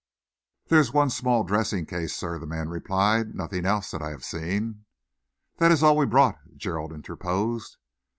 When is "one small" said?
0.91-1.43